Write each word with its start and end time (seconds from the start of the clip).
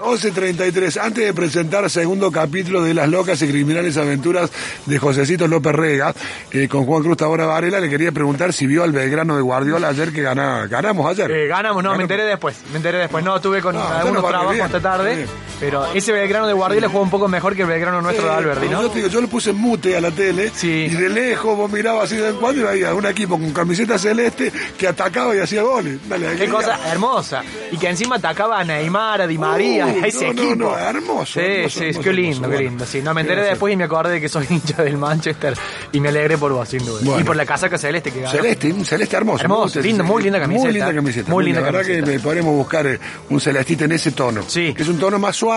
11.33, 0.00 1.00
antes 1.00 1.24
de 1.24 1.34
presentar 1.34 1.88
segundo 1.90 2.32
capítulo 2.32 2.82
de 2.82 2.94
Las 2.94 3.08
locas 3.08 3.40
y 3.42 3.48
criminales 3.48 3.96
aventuras 3.96 4.50
de 4.86 4.98
Josecito 4.98 5.46
López 5.46 5.72
Rega, 5.74 6.14
eh, 6.52 6.68
con 6.68 6.84
Juan 6.86 7.02
Cruz 7.02 7.16
Tabora 7.18 7.46
Varela, 7.46 7.80
le 7.80 7.88
quería 7.90 8.10
preguntar 8.12 8.52
si 8.52 8.66
vio 8.66 8.82
al 8.82 8.92
Belgrano 8.92 9.36
de 9.36 9.42
Guardiola 9.42 9.88
ayer 9.88 10.12
que 10.12 10.22
gana, 10.22 10.66
ganamos 10.66 11.06
ayer. 11.10 11.30
Eh, 11.30 11.46
ganamos, 11.48 11.82
no, 11.84 11.94
me 11.96 12.02
enteré 12.02 12.24
después. 12.24 12.56
Me 12.70 12.78
enteré 12.78 12.98
después. 12.98 13.24
No, 13.24 13.40
tuve 13.40 13.60
con 13.60 13.74
No, 13.74 13.82
algunos 13.86 14.08
usted 14.08 14.22
no 14.22 14.28
trabajos 14.28 14.52
bien. 14.54 14.66
esta 14.66 14.80
tarde. 14.80 15.16
Bien. 15.16 15.28
Pero 15.60 15.92
ese 15.94 16.10
Belgrano 16.12 16.46
de 16.46 16.54
Guardiola 16.54 16.88
juega 16.88 17.02
un 17.04 17.10
poco 17.10 17.28
mejor 17.28 17.54
que 17.54 17.62
el 17.62 17.68
Belgrano 17.68 18.00
nuestro 18.00 18.24
de 18.26 18.32
Alberti, 18.32 18.68
¿no? 18.68 18.82
Yo, 18.82 18.90
te 18.90 18.96
digo, 18.98 19.08
yo 19.08 19.20
le 19.20 19.28
puse 19.28 19.52
mute 19.52 19.96
a 19.96 20.00
la 20.00 20.10
tele 20.10 20.50
Sí. 20.54 20.86
y 20.90 20.94
de 20.94 21.08
lejos 21.10 21.56
vos 21.56 21.70
mirabas 21.70 22.04
así 22.04 22.16
de 22.16 22.22
vez 22.22 22.30
en 22.34 22.36
cuando 22.40 22.62
y 22.62 22.64
veías 22.64 22.94
un 22.94 23.04
equipo 23.06 23.38
con 23.38 23.52
camiseta 23.52 23.98
celeste 23.98 24.50
que 24.78 24.88
atacaba 24.88 25.36
y 25.36 25.40
hacía 25.40 25.62
goles. 25.62 25.98
Dale, 26.08 26.34
Qué 26.36 26.48
cosa 26.48 26.78
hermosa. 26.90 27.42
Y 27.70 27.76
que 27.76 27.88
encima 27.88 28.16
atacaba 28.16 28.58
a 28.58 28.64
Neymar, 28.64 29.22
a 29.22 29.26
Di 29.26 29.36
María, 29.38 29.86
Uy, 29.86 30.00
a 30.02 30.06
ese 30.06 30.26
no, 30.28 30.32
no, 30.32 30.42
equipo. 30.42 30.56
no, 30.56 30.78
hermoso, 30.78 31.32
Sí, 31.34 31.40
hermoso, 31.40 31.78
sí, 31.78 31.84
hermoso, 31.84 32.00
qué 32.02 32.12
lindo, 32.12 32.30
hermoso. 32.36 32.40
qué 32.42 32.46
Bueno, 32.56 32.70
lindo. 32.70 32.86
Sí, 32.86 33.02
no, 33.02 33.14
me 33.14 33.22
¿qué 33.24 33.28
enteré 33.30 33.48
después 33.48 33.72
y 33.74 33.76
me 33.76 33.84
acordé 33.84 34.12
de 34.14 34.20
que 34.20 34.28
soy 34.28 34.46
hincha 34.50 34.82
del 34.82 34.96
Manchester 34.96 35.54
y 35.92 36.00
me 36.00 36.08
alegré 36.08 36.38
por 36.38 36.52
vos, 36.52 36.68
sin 36.68 36.84
duda. 36.84 37.00
Bueno. 37.02 37.20
Y 37.20 37.24
por 37.24 37.36
la 37.36 37.44
casaca 37.44 37.76
celeste 37.76 38.10
que 38.10 38.20
ganó. 38.22 38.32
Celeste, 38.32 38.72
un 38.72 38.84
celeste 38.86 39.16
hermoso. 39.16 39.42
Hermoso, 39.42 39.80
lindo, 39.80 40.04
muy 40.04 40.22
linda 40.22 40.40
camiseta. 40.40 40.64
Muy 40.64 40.72
linda 40.72 40.94
camiseta. 40.94 41.30
Muy 41.30 41.44
linda 41.44 41.60
La 41.60 41.66
verdad 41.66 41.82
camiseta. 41.82 42.10
que 42.12 42.18
podremos 42.20 42.54
buscar 42.54 42.98
un 43.28 43.40
celestito 43.40 43.84
en 43.84 43.92
ese 43.92 44.12
tono. 44.12 44.42
Sí. 44.46 44.72
Que 44.74 44.82
es 44.82 44.88
un 44.88 44.98
tono 44.98 45.18
más 45.18 45.36
suave, 45.36 45.49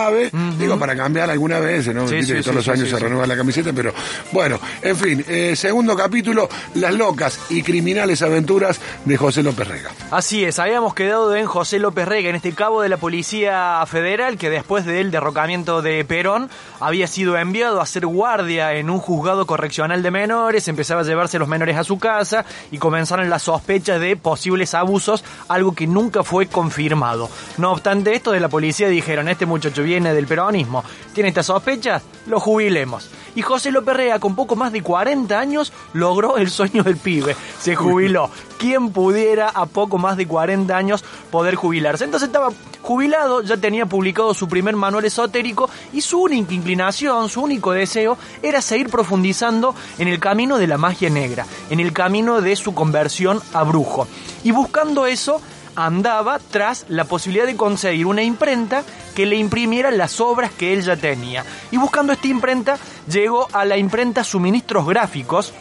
digo, 0.58 0.78
para 0.78 0.96
cambiar 0.96 1.30
alguna 1.30 1.60
vez, 1.60 1.92
¿no? 1.94 2.06
Sí, 2.08 2.22
sí, 2.22 2.34
todos 2.40 2.54
los 2.56 2.68
años 2.68 2.88
se 2.88 2.98
renueva 2.98 3.26
la 3.26 3.36
camiseta, 3.36 3.72
pero 3.72 3.92
bueno, 4.32 4.58
en 4.82 4.96
fin, 4.96 5.24
eh, 5.28 5.54
segundo 5.56 5.96
capítulo, 5.96 6.48
Las 6.74 6.94
locas 6.94 7.38
y 7.50 7.62
criminales 7.62 8.22
aventuras 8.22 8.80
de 9.04 9.16
José 9.16 9.42
López 9.42 9.68
Rega. 9.68 9.90
Así 10.10 10.44
es, 10.44 10.58
habíamos 10.58 10.94
quedado 10.94 11.34
en 11.34 11.46
José 11.46 11.78
López 11.78 12.06
Rega, 12.06 12.30
en 12.30 12.36
este 12.36 12.52
cabo 12.52 12.82
de 12.82 12.88
la 12.88 12.96
Policía 12.96 13.84
Federal, 13.86 14.38
que 14.38 14.50
después 14.50 14.84
del 14.84 15.10
derrocamiento 15.10 15.82
de 15.82 16.04
Perón 16.04 16.50
había 16.80 17.06
sido 17.06 17.36
enviado 17.38 17.80
a 17.80 17.84
hacer 17.84 18.06
guardia 18.06 18.74
en 18.74 18.90
un 18.90 18.98
juzgado 18.98 19.46
correccional 19.46 20.02
de 20.02 20.10
menores, 20.10 20.68
empezaba 20.68 21.02
a 21.02 21.04
llevarse 21.04 21.36
a 21.36 21.40
los 21.40 21.48
menores 21.48 21.76
a 21.76 21.84
su 21.84 21.98
casa 21.98 22.44
y 22.70 22.78
comenzaron 22.78 23.30
las 23.30 23.42
sospechas 23.42 24.00
de 24.00 24.16
posibles 24.16 24.74
abusos, 24.74 25.24
algo 25.48 25.74
que 25.74 25.86
nunca 25.86 26.22
fue 26.22 26.46
confirmado. 26.46 27.30
No 27.58 27.72
obstante 27.72 28.14
esto, 28.14 28.32
de 28.32 28.40
la 28.40 28.48
policía 28.48 28.88
dijeron, 28.88 29.28
este 29.28 29.46
muchacho 29.46 29.82
viene 29.84 30.12
del 30.12 30.26
peronismo, 30.26 30.82
tiene 31.12 31.28
estas 31.28 31.46
sospechas, 31.46 32.02
lo 32.26 32.40
jubilemos. 32.40 33.08
Y 33.36 33.42
José 33.42 33.72
López 33.72 33.96
Rega, 33.96 34.18
con 34.20 34.36
poco 34.36 34.54
más 34.54 34.72
de 34.72 34.82
40 34.82 35.38
años, 35.38 35.72
logró 35.92 36.36
el 36.36 36.50
sueño 36.50 36.82
del 36.84 36.96
pibe, 36.96 37.36
se 37.60 37.74
jubiló. 37.74 38.30
¿Quién 38.58 38.90
pudiera 38.90 39.48
a 39.48 39.66
poco 39.66 39.98
más 39.98 40.16
de 40.16 40.26
40 40.26 40.76
años 40.76 41.04
poder 41.30 41.56
jubilarse? 41.56 42.04
Entonces 42.04 42.28
estaba 42.28 42.50
jubilado, 42.80 43.42
ya 43.42 43.56
tenía 43.56 43.86
publicado 43.86 44.34
su 44.34 44.46
primer 44.46 44.76
manual 44.76 45.04
esotérico 45.04 45.68
y 45.92 46.00
su 46.00 46.20
única 46.20 46.54
inclinación, 46.54 47.28
su 47.28 47.42
único 47.42 47.72
deseo 47.72 48.16
era 48.42 48.60
seguir 48.60 48.88
profundizando 48.88 49.74
en 49.98 50.08
el 50.08 50.20
camino 50.20 50.58
de 50.58 50.66
la 50.66 50.78
magia 50.78 51.10
negra, 51.10 51.46
en 51.70 51.80
el 51.80 51.92
camino 51.92 52.40
de 52.40 52.54
su 52.56 52.74
conversión 52.74 53.40
a 53.52 53.64
brujo. 53.64 54.06
Y 54.44 54.52
buscando 54.52 55.06
eso, 55.06 55.40
andaba 55.76 56.38
tras 56.38 56.86
la 56.88 57.04
posibilidad 57.04 57.46
de 57.46 57.56
conseguir 57.56 58.06
una 58.06 58.22
imprenta 58.22 58.84
que 59.14 59.26
le 59.26 59.36
imprimiera 59.36 59.90
las 59.90 60.20
obras 60.20 60.52
que 60.52 60.72
él 60.72 60.82
ya 60.82 60.96
tenía. 60.96 61.44
Y 61.70 61.76
buscando 61.76 62.12
esta 62.12 62.28
imprenta, 62.28 62.78
llegó 63.08 63.48
a 63.52 63.64
la 63.64 63.76
imprenta 63.76 64.24
Suministros 64.24 64.86
Gráficos, 64.86 65.52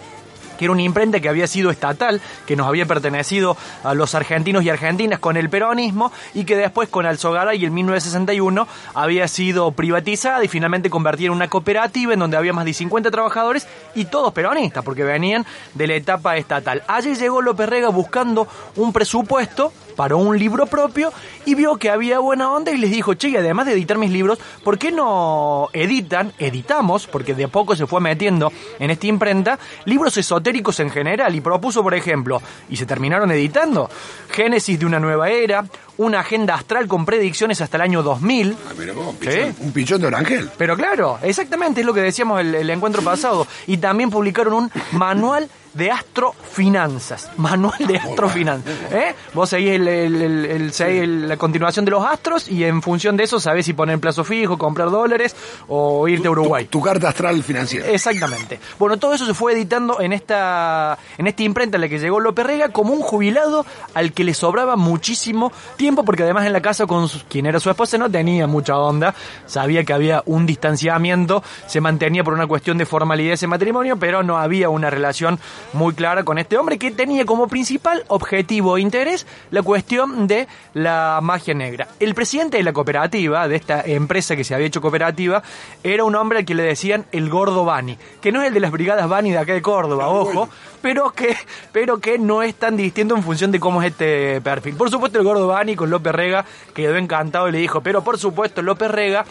que 0.57 0.65
era 0.65 0.71
una 0.71 0.81
imprenta 0.81 1.19
que 1.19 1.29
había 1.29 1.47
sido 1.47 1.71
estatal, 1.71 2.21
que 2.45 2.55
nos 2.55 2.67
había 2.67 2.85
pertenecido 2.85 3.57
a 3.83 3.93
los 3.93 4.15
argentinos 4.15 4.63
y 4.63 4.69
argentinas 4.69 5.19
con 5.19 5.37
el 5.37 5.49
peronismo 5.49 6.11
y 6.33 6.45
que 6.45 6.55
después 6.55 6.89
con 6.89 7.05
Alzogaray 7.05 7.63
en 7.65 7.73
1961 7.73 8.67
había 8.93 9.27
sido 9.27 9.71
privatizada 9.71 10.43
y 10.43 10.47
finalmente 10.47 10.89
convertida 10.89 11.27
en 11.27 11.33
una 11.33 11.49
cooperativa 11.49 12.13
en 12.13 12.19
donde 12.19 12.37
había 12.37 12.53
más 12.53 12.65
de 12.65 12.73
50 12.73 13.11
trabajadores 13.11 13.67
y 13.95 14.05
todos 14.05 14.33
peronistas 14.33 14.83
porque 14.83 15.03
venían 15.03 15.45
de 15.73 15.87
la 15.87 15.95
etapa 15.95 16.37
estatal. 16.37 16.83
Allí 16.87 17.15
llegó 17.15 17.41
López 17.41 17.67
Rega 17.67 17.89
buscando 17.89 18.47
un 18.75 18.93
presupuesto 18.93 19.73
para 19.95 20.15
un 20.15 20.37
libro 20.37 20.65
propio 20.65 21.11
y 21.45 21.55
vio 21.55 21.77
que 21.77 21.89
había 21.89 22.19
buena 22.19 22.51
onda 22.51 22.71
y 22.71 22.77
les 22.77 22.91
dijo, 22.91 23.13
che, 23.13 23.29
y 23.29 23.37
además 23.37 23.65
de 23.65 23.73
editar 23.73 23.97
mis 23.97 24.11
libros, 24.11 24.39
¿por 24.63 24.77
qué 24.77 24.91
no 24.91 25.69
editan, 25.73 26.33
editamos, 26.39 27.07
porque 27.07 27.33
de 27.33 27.45
a 27.45 27.47
poco 27.47 27.75
se 27.75 27.87
fue 27.87 28.01
metiendo 28.01 28.51
en 28.79 28.89
esta 28.89 29.07
imprenta, 29.07 29.59
libros 29.85 30.17
esotéricos 30.17 30.79
en 30.79 30.89
general? 30.89 31.35
Y 31.35 31.41
propuso, 31.41 31.83
por 31.83 31.93
ejemplo, 31.93 32.41
y 32.69 32.75
se 32.75 32.85
terminaron 32.85 33.31
editando, 33.31 33.89
Génesis 34.31 34.79
de 34.79 34.85
una 34.85 34.99
nueva 34.99 35.29
era, 35.29 35.65
una 35.97 36.21
agenda 36.21 36.55
astral 36.55 36.87
con 36.87 37.05
predicciones 37.05 37.61
hasta 37.61 37.77
el 37.77 37.81
año 37.81 38.01
2000, 38.03 38.57
Ah, 38.67 38.73
mira 38.77 38.93
vos, 38.93 39.15
pichón, 39.15 39.55
un 39.59 39.71
pichón 39.71 40.01
de 40.01 40.07
Orangel. 40.07 40.49
pero 40.57 40.75
claro, 40.75 41.19
exactamente 41.21 41.81
es 41.81 41.85
lo 41.85 41.93
que 41.93 42.01
decíamos 42.01 42.41
el, 42.41 42.55
el 42.55 42.69
encuentro 42.69 43.01
pasado. 43.03 43.45
Y 43.67 43.77
también 43.77 44.09
publicaron 44.09 44.53
un 44.53 44.71
manual 44.93 45.47
de 45.73 45.89
astrofinanzas. 45.91 47.31
Manual 47.37 47.77
de 47.87 47.97
astrofinanzas. 48.03 48.73
¿Eh? 48.91 49.15
Vos 49.33 49.49
seguís, 49.49 49.71
el, 49.71 49.87
el- 49.87 50.21
el- 50.21 50.45
el- 50.45 50.73
seguís 50.73 51.01
el- 51.03 51.27
la 51.27 51.37
continuación 51.37 51.85
de 51.85 51.91
los 51.91 52.05
astros 52.05 52.47
y 52.47 52.63
en 52.63 52.81
función 52.81 53.17
de 53.17 53.23
eso 53.23 53.39
sabés 53.39 53.65
si 53.65 53.73
poner 53.73 53.99
plazo 53.99 54.23
fijo, 54.23 54.57
comprar 54.57 54.89
dólares 54.91 55.35
o 55.67 56.07
irte 56.07 56.27
a 56.27 56.31
Uruguay. 56.31 56.65
Tu 56.65 56.81
carta 56.81 57.09
astral 57.09 57.41
financiera. 57.43 57.87
Exactamente. 57.87 58.59
Bueno, 58.79 58.97
todo 58.97 59.13
eso 59.13 59.25
se 59.25 59.33
fue 59.33 59.53
editando 59.53 59.99
en 59.99 60.13
esta, 60.13 60.97
en 61.17 61.27
esta 61.27 61.43
imprenta 61.43 61.77
en 61.77 61.81
la 61.81 61.89
que 61.89 61.99
llegó 61.99 62.19
López 62.19 62.45
Rega 62.45 62.69
como 62.69 62.93
un 62.93 63.01
jubilado 63.01 63.65
al 63.95 64.13
que 64.13 64.23
le 64.23 64.33
sobraba 64.33 64.75
muchísimo 64.75 65.51
tiempo, 65.75 65.82
porque 65.91 66.23
además 66.23 66.45
en 66.45 66.53
la 66.53 66.61
casa 66.61 66.85
con 66.87 67.07
su- 67.09 67.23
quien 67.27 67.45
era 67.45 67.59
su 67.59 67.69
esposa 67.69 67.97
no 67.97 68.09
tenía 68.09 68.47
mucha 68.47 68.77
onda, 68.77 69.13
sabía 69.45 69.83
que 69.83 69.93
había 69.93 70.23
un 70.25 70.45
distanciamiento, 70.45 71.43
se 71.67 71.81
mantenía 71.81 72.23
por 72.23 72.33
una 72.33 72.47
cuestión 72.47 72.77
de 72.77 72.85
formalidad 72.85 73.33
ese 73.33 73.47
matrimonio, 73.47 73.97
pero 73.97 74.23
no 74.23 74.37
había 74.37 74.69
una 74.69 74.89
relación 74.89 75.39
muy 75.73 75.93
clara 75.93 76.23
con 76.23 76.37
este 76.37 76.57
hombre 76.57 76.77
que 76.79 76.91
tenía 76.91 77.25
como 77.25 77.47
principal 77.47 78.03
objetivo 78.07 78.77
e 78.77 78.81
interés 78.81 79.27
la 79.51 79.61
cuestión 79.61 80.27
de 80.27 80.47
la 80.73 81.19
magia 81.21 81.53
negra. 81.53 81.87
El 81.99 82.15
presidente 82.15 82.57
de 82.57 82.63
la 82.63 82.73
cooperativa, 82.73 83.47
de 83.47 83.55
esta 83.55 83.81
empresa 83.85 84.35
que 84.35 84.43
se 84.43 84.55
había 84.55 84.67
hecho 84.67 84.81
cooperativa, 84.81 85.43
era 85.83 86.03
un 86.05 86.15
hombre 86.15 86.39
al 86.39 86.45
que 86.45 86.55
le 86.55 86.63
decían 86.63 87.05
el 87.11 87.29
gordo 87.29 87.65
Bani, 87.65 87.97
que 88.21 88.31
no 88.31 88.41
es 88.41 88.47
el 88.47 88.53
de 88.53 88.59
las 88.59 88.71
brigadas 88.71 89.07
Bani 89.09 89.31
de 89.31 89.37
acá 89.37 89.53
de 89.53 89.61
Córdoba, 89.61 90.07
ojo, 90.07 90.49
pero 90.81 91.11
que, 91.11 91.35
pero 91.71 91.99
que 91.99 92.17
no 92.19 92.41
es 92.41 92.55
tan 92.55 92.75
distinto 92.77 93.15
en 93.15 93.23
función 93.23 93.51
de 93.51 93.59
cómo 93.59 93.81
es 93.81 93.91
este 93.91 94.41
perfil. 94.41 94.75
Por 94.75 94.89
supuesto 94.89 95.17
el 95.19 95.23
gordo 95.25 95.47
Bani 95.47 95.72
con 95.75 95.89
López 95.89 96.13
Rega 96.13 96.45
quedó 96.73 96.95
encantado 96.97 97.47
y 97.49 97.51
le 97.51 97.57
dijo, 97.59 97.81
pero 97.81 98.03
por 98.03 98.17
supuesto 98.17 98.61
López 98.61 98.89
Rega 98.91 99.25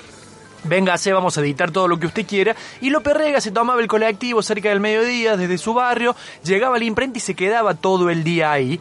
Véngase, 0.65 1.13
vamos 1.13 1.37
a 1.37 1.41
editar 1.41 1.73
todo 1.73 1.89
lo 1.89 1.99
que 1.99 2.07
usted 2.07 2.25
quiera. 2.25 2.55
Y 2.81 2.91
López 2.91 3.15
Rega 3.15 3.41
se 3.41 3.51
tomaba 3.51 3.81
el 3.81 3.89
colectivo 3.89 4.43
cerca 4.43 4.69
del 4.69 4.79
mediodía 4.79 5.37
desde 5.37 5.59
su 5.59 5.75
barrio, 5.75 6.15
llegaba 6.45 6.77
a 6.77 6.79
la 6.79 6.85
imprenta 6.85 7.19
y 7.19 7.21
se 7.21 7.35
quedaba 7.35 7.75
todo 7.75 8.11
el 8.11 8.23
día 8.23 8.53
ahí. 8.53 8.81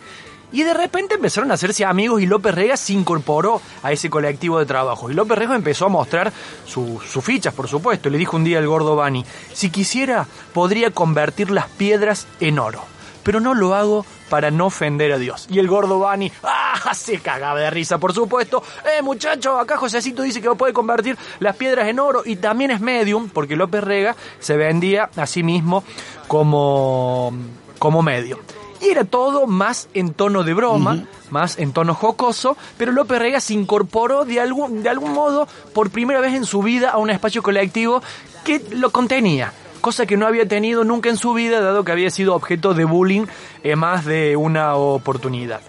Y 0.52 0.62
de 0.64 0.74
repente 0.76 1.16
empezaron 1.16 1.50
a 1.50 1.54
hacerse 1.56 1.84
amigos 1.86 2.22
y 2.22 2.28
López 2.28 2.54
Rega 2.54 2.78
se 2.78 2.94
incorporó 2.94 3.62
a 3.82 3.92
ese 3.92 4.12
colectivo 4.12 4.60
de 4.60 4.66
trabajo. 4.68 5.10
Y 5.10 5.16
López 5.16 5.38
Rega 5.40 5.56
empezó 5.56 5.86
a 5.86 5.90
mostrar 5.90 6.32
su- 6.68 7.02
sus 7.10 7.24
fichas, 7.24 7.54
por 7.54 7.68
supuesto. 7.68 8.10
Le 8.12 8.18
dijo 8.20 8.38
un 8.38 8.44
día 8.44 8.60
al 8.60 8.68
gordo 8.68 8.96
Bani, 8.96 9.26
si 9.54 9.72
quisiera, 9.72 10.28
podría 10.54 10.92
convertir 10.92 11.50
las 11.50 11.68
piedras 11.68 12.28
en 12.42 12.60
oro. 12.60 12.84
Pero 13.24 13.40
no 13.40 13.54
lo 13.56 13.74
hago 13.76 14.06
para 14.30 14.52
no 14.52 14.66
ofender 14.68 15.12
a 15.14 15.18
Dios. 15.18 15.48
Y 15.50 15.58
el 15.60 15.68
gordo 15.68 16.00
Bani, 16.00 16.32
¡ah! 16.44 16.61
Se 16.94 17.20
cagaba 17.20 17.60
de 17.60 17.70
risa, 17.70 17.98
por 17.98 18.14
supuesto. 18.14 18.64
Eh, 18.86 19.02
muchacho, 19.02 19.60
acá 19.60 19.78
Josecito 19.78 20.24
dice 20.24 20.42
que 20.42 20.50
puede 20.52 20.74
convertir 20.74 21.18
las 21.40 21.56
piedras 21.56 21.88
en 21.88 22.00
oro 22.00 22.24
y 22.26 22.36
también 22.36 22.72
es 22.72 22.82
medium, 22.82 23.30
porque 23.30 23.56
López 23.56 23.84
Rega 23.84 24.16
se 24.40 24.58
vendía 24.58 25.10
a 25.16 25.26
sí 25.26 25.44
mismo 25.44 25.84
como, 26.28 27.34
como 27.80 28.02
medium. 28.02 28.40
Y 28.82 28.90
era 28.90 29.04
todo 29.04 29.46
más 29.46 29.90
en 29.94 30.14
tono 30.14 30.44
de 30.44 30.56
broma, 30.56 31.06
más 31.30 31.60
en 31.60 31.72
tono 31.72 31.94
jocoso, 31.94 32.58
pero 32.78 32.92
López 32.92 33.20
Rega 33.20 33.40
se 33.40 33.54
incorporó 33.54 34.26
de 34.26 34.40
algún, 34.40 34.82
de 34.82 34.90
algún 34.90 35.14
modo 35.14 35.48
por 35.74 35.92
primera 35.92 36.20
vez 36.20 36.34
en 36.34 36.46
su 36.46 36.64
vida 36.64 36.90
a 36.90 36.98
un 36.98 37.12
espacio 37.12 37.44
colectivo 37.44 38.02
que 38.44 38.64
lo 38.72 38.90
contenía 38.90 39.54
cosa 39.82 40.06
que 40.06 40.16
no 40.16 40.28
había 40.28 40.48
tenido 40.48 40.84
nunca 40.84 41.10
en 41.10 41.18
su 41.18 41.34
vida, 41.34 41.60
dado 41.60 41.84
que 41.84 41.92
había 41.92 42.12
sido 42.12 42.36
objeto 42.36 42.76
de 42.76 42.86
bullying 42.86 43.26
en 43.64 43.80
más 43.80 44.06
de 44.06 44.38
una 44.38 44.76
oportunidad. 44.76 45.62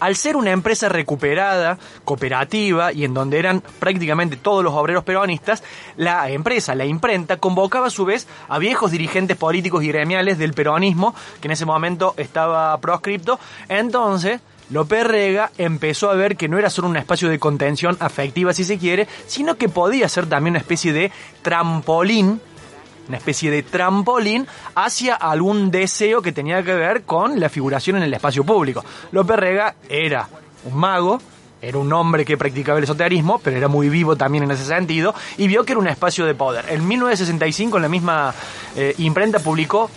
Al 0.00 0.16
ser 0.16 0.36
una 0.36 0.50
empresa 0.50 0.88
recuperada, 0.88 1.78
cooperativa 2.04 2.92
y 2.92 3.04
en 3.04 3.14
donde 3.14 3.38
eran 3.38 3.62
prácticamente 3.78 4.36
todos 4.36 4.64
los 4.64 4.74
obreros 4.74 5.04
peronistas, 5.04 5.62
la 5.96 6.30
empresa, 6.30 6.74
la 6.74 6.84
imprenta, 6.84 7.36
convocaba 7.38 7.86
a 7.86 7.90
su 7.90 8.04
vez 8.04 8.26
a 8.48 8.58
viejos 8.58 8.90
dirigentes 8.90 9.36
políticos 9.36 9.82
y 9.84 9.88
gremiales 9.88 10.38
del 10.38 10.54
peronismo, 10.54 11.14
que 11.40 11.48
en 11.48 11.52
ese 11.52 11.66
momento 11.66 12.14
estaba 12.16 12.76
proscripto. 12.78 13.38
Entonces, 13.68 14.40
López 14.70 15.06
Rega 15.06 15.50
empezó 15.58 16.10
a 16.10 16.14
ver 16.14 16.36
que 16.36 16.48
no 16.48 16.58
era 16.58 16.70
solo 16.70 16.88
un 16.88 16.96
espacio 16.96 17.28
de 17.28 17.38
contención 17.38 17.96
afectiva, 18.00 18.54
si 18.54 18.64
se 18.64 18.78
quiere, 18.78 19.06
sino 19.26 19.56
que 19.56 19.68
podía 19.68 20.08
ser 20.08 20.26
también 20.26 20.52
una 20.52 20.60
especie 20.60 20.92
de 20.92 21.12
trampolín, 21.42 22.40
una 23.08 23.16
especie 23.16 23.50
de 23.50 23.62
trampolín 23.62 24.46
hacia 24.74 25.14
algún 25.14 25.70
deseo 25.70 26.22
que 26.22 26.32
tenía 26.32 26.62
que 26.62 26.74
ver 26.74 27.02
con 27.02 27.38
la 27.38 27.48
figuración 27.48 27.96
en 27.96 28.04
el 28.04 28.14
espacio 28.14 28.44
público. 28.44 28.84
López 29.12 29.36
Rega 29.36 29.74
era 29.88 30.28
un 30.64 30.76
mago, 30.76 31.20
era 31.60 31.78
un 31.78 31.92
hombre 31.92 32.24
que 32.24 32.36
practicaba 32.36 32.78
el 32.78 32.84
esoterismo, 32.84 33.40
pero 33.42 33.56
era 33.56 33.68
muy 33.68 33.88
vivo 33.88 34.16
también 34.16 34.44
en 34.44 34.50
ese 34.50 34.64
sentido, 34.64 35.14
y 35.38 35.48
vio 35.48 35.64
que 35.64 35.72
era 35.72 35.80
un 35.80 35.88
espacio 35.88 36.26
de 36.26 36.34
poder. 36.34 36.66
En 36.68 36.86
1965, 36.86 37.76
en 37.76 37.82
la 37.82 37.88
misma 37.88 38.34
eh, 38.76 38.94
imprenta, 38.98 39.38
publicó 39.38 39.90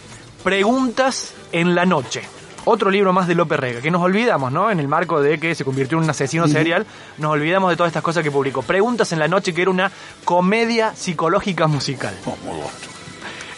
Preguntas 0.43 1.33
en 1.51 1.75
la 1.75 1.85
Noche. 1.85 2.21
Otro 2.69 2.89
libro 2.89 3.13
más 3.13 3.27
de 3.27 3.35
López 3.35 3.59
Rega, 3.59 3.81
que 3.81 3.91
nos 3.91 4.01
olvidamos, 4.01 4.51
¿no? 4.51 4.69
En 4.69 4.79
el 4.79 4.89
marco 4.89 5.21
de 5.21 5.39
que 5.39 5.55
se 5.55 5.63
convirtió 5.63 5.97
en 5.97 6.03
un 6.03 6.09
asesino 6.09 6.49
serial, 6.49 6.85
nos 7.17 7.31
olvidamos 7.31 7.69
de 7.69 7.77
todas 7.77 7.91
estas 7.91 8.03
cosas 8.03 8.23
que 8.23 8.31
publicó. 8.31 8.61
Preguntas 8.61 9.11
en 9.13 9.19
la 9.19 9.29
Noche, 9.29 9.53
que 9.53 9.61
era 9.61 9.71
una 9.71 9.89
comedia 10.25 10.93
psicológica 10.93 11.67
musical. 11.67 12.13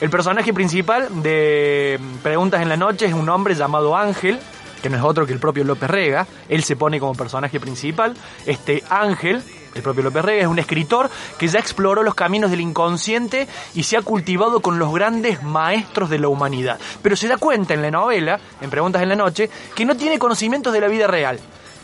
El 0.01 0.09
personaje 0.09 0.53
principal 0.53 1.21
de 1.21 1.99
Preguntas 2.23 2.61
en 2.61 2.69
la 2.69 2.77
Noche 2.77 3.05
es 3.05 3.13
un 3.13 3.27
hombre 3.27 3.53
llamado 3.53 3.97
Ángel, 3.97 4.39
que 4.81 4.89
no 4.89 4.95
es 4.95 5.03
otro 5.03 5.25
que 5.25 5.33
el 5.33 5.39
propio 5.39 5.65
López 5.65 5.89
Rega. 5.89 6.25
Él 6.47 6.63
se 6.63 6.77
pone 6.77 7.01
como 7.01 7.15
personaje 7.15 7.59
principal. 7.59 8.15
Este 8.45 8.81
Ángel, 8.89 9.43
el 9.75 9.81
propio 9.81 10.03
López 10.03 10.23
Rega, 10.23 10.41
es 10.43 10.47
un 10.47 10.57
escritor 10.57 11.09
que 11.37 11.49
ya 11.49 11.59
exploró 11.59 12.01
los 12.01 12.15
caminos 12.15 12.49
del 12.49 12.61
inconsciente 12.61 13.49
y 13.75 13.83
se 13.83 13.97
ha 13.97 14.01
cultivado 14.01 14.61
con 14.61 14.79
los 14.79 14.93
grandes 14.93 15.43
maestros 15.43 16.09
de 16.09 16.19
la 16.19 16.29
humanidad. 16.29 16.79
Pero 17.01 17.17
se 17.17 17.27
da 17.27 17.35
cuenta 17.35 17.73
en 17.73 17.81
la 17.81 17.91
novela, 17.91 18.39
en 18.61 18.69
Preguntas 18.69 19.01
en 19.01 19.09
la 19.09 19.17
Noche, 19.17 19.49
que 19.75 19.83
no 19.83 19.97
tiene 19.97 20.17
conocimientos 20.17 20.71
de 20.71 20.79
la 20.79 20.87
vida 20.87 21.07
real. 21.07 21.41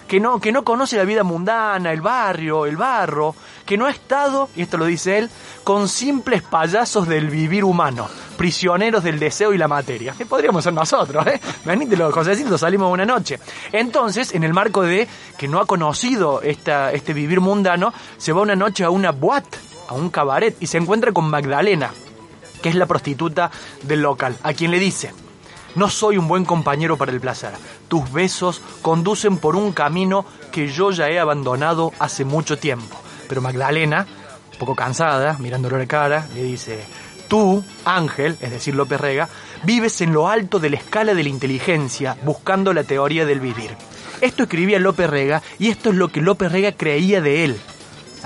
Que 0.08 0.20
no, 0.20 0.40
que 0.40 0.52
no 0.52 0.64
conoce 0.64 0.98
la 0.98 1.04
vida 1.04 1.24
mundana, 1.24 1.92
el 1.92 2.02
barrio, 2.02 2.68
el 2.68 2.78
barro, 2.78 3.36
que 3.66 3.76
no 3.76 3.88
ha 3.88 3.90
estado, 3.90 4.50
y 4.56 4.62
esto 4.62 4.78
lo 4.78 4.86
dice 4.86 5.18
él, 5.18 5.30
con 5.64 5.90
simples 5.90 6.44
payasos 6.44 7.08
del 7.08 7.30
vivir 7.32 7.64
humano, 7.64 8.08
prisioneros 8.38 9.04
del 9.04 9.18
deseo 9.18 9.52
y 9.52 9.58
la 9.58 9.68
materia. 9.68 10.14
Que 10.16 10.28
podríamos 10.28 10.64
ser 10.64 10.74
nosotros, 10.74 11.26
¿eh? 11.26 11.42
Venite 11.66 11.98
los 11.98 12.14
Josecitos, 12.14 12.62
salimos 12.62 12.94
una 12.94 13.06
noche. 13.06 13.40
Entonces, 13.72 14.36
en 14.36 14.44
el 14.44 14.54
marco 14.54 14.84
de 14.84 15.08
que 15.40 15.48
no 15.48 15.60
ha 15.60 15.66
conocido 15.66 16.42
esta, 16.44 16.92
este 16.92 17.14
vivir 17.14 17.42
mundano, 17.42 17.92
se 18.18 18.32
va 18.32 18.42
una 18.42 18.56
noche 18.56 18.84
a 18.84 18.92
una 18.92 19.12
boat, 19.12 19.46
a 19.88 19.96
un 19.96 20.12
cabaret, 20.12 20.56
y 20.60 20.68
se 20.68 20.78
encuentra 20.78 21.14
con 21.14 21.28
Magdalena, 21.30 21.92
que 22.62 22.70
es 22.70 22.76
la 22.76 22.86
prostituta 22.86 23.50
del 23.82 24.02
local, 24.02 24.38
a 24.44 24.54
quien 24.54 24.70
le 24.70 24.78
dice, 24.78 25.14
no 25.76 25.90
soy 25.90 26.18
un 26.18 26.28
buen 26.28 26.46
compañero 26.46 26.98
para 26.98 27.12
el 27.12 27.20
placer. 27.20 27.52
Tus 27.88 28.12
besos 28.12 28.62
conducen 28.82 29.38
por 29.38 29.56
un 29.56 29.74
camino 29.74 30.26
que 30.52 30.68
yo 30.70 30.92
ya 30.92 31.10
he 31.10 31.20
abandonado 31.20 31.92
hace 32.00 32.26
mucho 32.26 32.58
tiempo. 32.58 32.98
Pero 33.28 33.42
Magdalena, 33.42 34.08
un 34.54 34.58
poco 34.58 34.76
cansada, 34.76 35.38
mirándolo 35.40 35.76
a 35.76 35.80
la 35.80 35.86
cara, 35.86 36.28
le 36.34 36.44
dice, 36.44 36.84
tú, 37.28 37.64
Ángel, 37.84 38.38
es 38.42 38.52
decir, 38.52 38.76
López 38.76 39.02
Rega, 39.02 39.30
vives 39.64 40.00
en 40.02 40.14
lo 40.14 40.30
alto 40.30 40.60
de 40.60 40.70
la 40.70 40.78
escala 40.78 41.14
de 41.14 41.24
la 41.24 41.30
inteligencia, 41.30 42.18
buscando 42.24 42.74
la 42.74 42.84
teoría 42.84 43.26
del 43.26 43.40
vivir. 43.40 43.76
Esto 44.22 44.44
escribía 44.44 44.80
López 44.80 45.10
Rega 45.10 45.42
y 45.60 45.70
esto 45.70 45.90
es 45.90 45.96
lo 45.96 46.08
que 46.08 46.22
López 46.22 46.52
Rega 46.52 46.72
creía 46.72 47.20
de 47.22 47.44
él. 47.44 47.60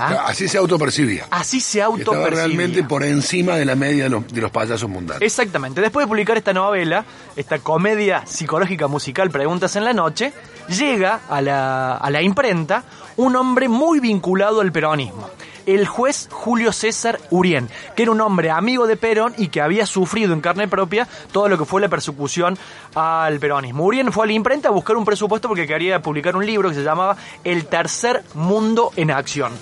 ¿Ah? 0.00 0.24
Así 0.26 0.48
se 0.48 0.58
autopercibía. 0.58 1.26
Así 1.30 1.60
se 1.60 1.78
Estaba 1.80 1.94
autopercibía. 1.96 2.30
realmente 2.30 2.84
por 2.84 3.04
encima 3.04 3.56
de 3.56 3.64
la 3.64 3.74
media 3.74 4.04
de 4.04 4.10
los, 4.10 4.26
de 4.28 4.40
los 4.40 4.50
payasos 4.50 4.88
mundanos. 4.88 5.22
Exactamente. 5.22 5.80
Después 5.80 6.04
de 6.04 6.08
publicar 6.08 6.36
esta 6.36 6.52
novela, 6.52 7.04
esta 7.36 7.58
comedia 7.58 8.26
psicológica 8.26 8.86
musical 8.88 9.30
Preguntas 9.30 9.76
en 9.76 9.84
la 9.84 9.92
Noche, 9.92 10.32
llega 10.68 11.20
a 11.28 11.40
la, 11.40 11.96
a 11.96 12.10
la 12.10 12.22
imprenta 12.22 12.84
un 13.16 13.36
hombre 13.36 13.68
muy 13.68 14.00
vinculado 14.00 14.60
al 14.60 14.72
peronismo. 14.72 15.28
El 15.66 15.86
juez 15.86 16.28
Julio 16.32 16.72
César 16.72 17.20
Urien, 17.30 17.68
que 17.94 18.02
era 18.02 18.10
un 18.10 18.20
hombre 18.22 18.50
amigo 18.50 18.86
de 18.86 18.96
Perón 18.96 19.34
y 19.36 19.48
que 19.48 19.60
había 19.60 19.84
sufrido 19.84 20.32
en 20.32 20.40
carne 20.40 20.66
propia 20.68 21.06
todo 21.32 21.48
lo 21.48 21.58
que 21.58 21.66
fue 21.66 21.82
la 21.82 21.88
persecución 21.88 22.58
al 22.94 23.38
peronismo. 23.38 23.84
Urien 23.84 24.10
fue 24.10 24.24
a 24.24 24.26
la 24.26 24.32
imprenta 24.32 24.68
a 24.68 24.72
buscar 24.72 24.96
un 24.96 25.04
presupuesto 25.04 25.48
porque 25.48 25.66
quería 25.66 26.00
publicar 26.00 26.34
un 26.34 26.46
libro 26.46 26.70
que 26.70 26.74
se 26.76 26.82
llamaba 26.82 27.16
El 27.44 27.66
Tercer 27.66 28.24
Mundo 28.34 28.90
en 28.96 29.10
Acción. 29.10 29.52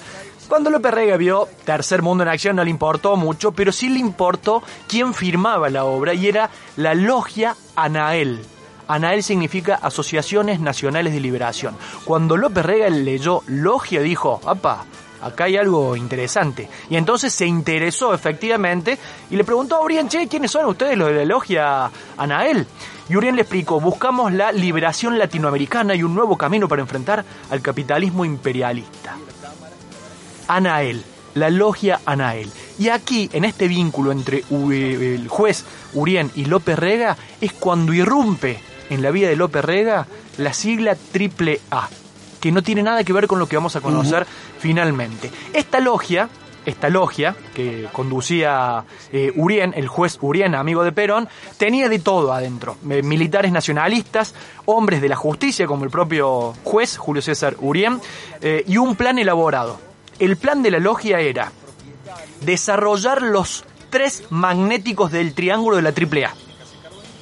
Cuando 0.49 0.71
López 0.71 0.93
Rega 0.93 1.19
vio 1.19 1.47
Tercer 1.67 2.00
Mundo 2.00 2.25
en 2.25 2.31
Acción 2.31 2.56
no 2.56 2.65
le 2.65 2.71
importó 2.71 3.17
mucho, 3.17 3.53
pero 3.53 3.71
sí 3.71 3.91
le 3.91 3.99
importó 3.99 4.62
quién 4.89 5.12
firmaba 5.12 5.69
la 5.69 5.85
obra 5.85 6.15
y 6.15 6.27
era 6.27 6.49
la 6.77 6.95
logia 6.95 7.55
Anael. 7.77 8.41
Anael 8.89 9.23
significa 9.23 9.75
Asociaciones 9.75 10.59
Nacionales 10.59 11.12
de 11.12 11.21
Liberación. 11.21 11.77
Cuando 12.05 12.39
López 12.39 12.65
Rega 12.65 12.89
leyó 12.89 13.43
logia 13.47 14.00
dijo, 14.00 14.41
apa, 14.47 14.87
acá 15.21 15.45
hay 15.45 15.59
algo 15.59 15.95
interesante. 15.97 16.71
Y 16.89 16.97
entonces 16.97 17.35
se 17.35 17.45
interesó 17.45 18.15
efectivamente 18.15 18.99
y 19.31 19.37
le 19.37 19.45
preguntó 19.45 19.77
a 19.77 19.83
Urien, 19.83 20.09
che, 20.09 20.29
¿quiénes 20.29 20.50
son 20.50 20.65
ustedes 20.65 20.97
los 20.97 21.09
de 21.09 21.15
la 21.17 21.25
logia 21.27 21.91
Anael? 22.17 22.67
Y 23.11 23.17
Urien 23.17 23.37
le 23.37 23.43
explicó, 23.43 23.81
buscamos 23.81 24.33
la 24.33 24.50
liberación 24.50 25.19
latinoamericana 25.19 25.95
y 25.95 26.03
un 26.03 26.15
nuevo 26.15 26.39
camino 26.39 26.69
para 26.69 26.81
enfrentar 26.81 27.23
al 27.50 27.61
capitalismo 27.61 28.25
imperialista. 28.25 29.15
Anael, 30.49 31.05
la 31.35 31.50
logia 31.50 32.00
Anael. 32.05 32.50
Y 32.79 32.89
aquí, 32.89 33.31
en 33.33 33.45
este 33.45 33.69
vínculo 33.69 34.12
entre 34.12 34.39
eh, 34.39 35.15
el 35.15 35.29
juez 35.29 35.65
Urien 35.95 36.31
y 36.35 36.47
López 36.47 36.79
Rega, 36.79 37.17
es 37.41 37.53
cuando 37.53 37.93
irrumpe 37.93 38.59
en 38.91 39.03
la 39.03 39.11
vida 39.11 39.29
de 39.29 39.37
López 39.37 39.65
Rega 39.65 40.06
la 40.39 40.53
sigla 40.53 40.97
triple 41.12 41.61
A, 41.71 41.89
que 42.41 42.53
no 42.53 42.62
tiene 42.62 42.83
nada 42.83 43.05
que 43.05 43.12
ver 43.12 43.27
con 43.27 43.39
lo 43.39 43.47
que 43.47 43.56
vamos 43.56 43.77
a 43.77 43.81
conocer 43.81 44.27
finalmente. 44.59 45.31
Esta 45.53 45.81
logia, 45.81 46.29
esta 46.65 46.89
logia 46.89 47.35
que 47.55 47.89
conducía 47.93 48.85
eh, 49.12 49.33
Urien, 49.37 49.73
el 49.77 49.89
juez 49.89 50.19
Urien, 50.21 50.55
amigo 50.55 50.85
de 50.85 50.93
Perón, 50.93 51.29
tenía 51.56 51.89
de 51.89 51.99
todo 51.99 52.33
adentro. 52.33 52.77
Eh, 52.89 53.03
militares 53.03 53.53
nacionalistas, 53.53 54.35
hombres 54.67 55.00
de 55.00 55.09
la 55.09 55.17
justicia, 55.17 55.67
como 55.67 55.85
el 55.85 55.91
propio 55.91 56.55
juez 56.65 56.97
Julio 56.97 57.23
César 57.23 57.56
Urien, 57.61 58.00
eh, 58.41 58.65
y 58.67 58.77
un 58.77 58.95
plan 58.97 59.19
elaborado. 59.19 59.88
El 60.19 60.37
plan 60.37 60.62
de 60.62 60.70
la 60.70 60.79
logia 60.79 61.20
era 61.20 61.53
desarrollar 62.41 63.23
los 63.23 63.65
tres 63.91 64.25
magnéticos 64.31 65.12
del 65.12 65.35
triángulo 65.35 65.76
de 65.76 65.82
la 65.82 65.91
AAA. 65.91 66.35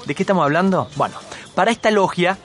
¿De 0.07 0.15
qué 0.15 0.23
estamos 0.23 0.45
hablando? 0.45 0.89
Bueno, 0.97 1.17
para 1.55 1.71
esta 1.71 1.91
logia, 1.91 2.39